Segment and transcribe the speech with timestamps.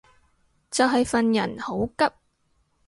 [0.71, 2.05] 就係份人好急